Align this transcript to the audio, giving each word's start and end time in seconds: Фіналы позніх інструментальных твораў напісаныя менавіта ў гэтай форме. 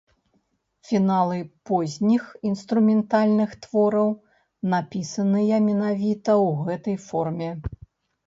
Фіналы 0.91 1.35
позніх 1.69 2.23
інструментальных 2.51 3.49
твораў 3.65 4.09
напісаныя 4.73 5.55
менавіта 5.69 6.31
ў 6.45 6.71
гэтай 6.71 6.95
форме. 7.07 7.49